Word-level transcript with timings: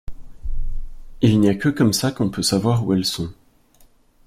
Il 1.21 1.39
n’y 1.39 1.47
a 1.49 1.53
que 1.53 1.69
comme 1.69 1.93
ça 1.93 2.11
qu’on 2.11 2.31
peut 2.31 2.41
savoir 2.41 2.83
où 2.83 2.91
elles 2.93 3.05
sont. 3.05 3.31